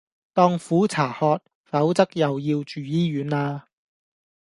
[0.33, 3.67] 當苦茶喝，否則又要住醫院啦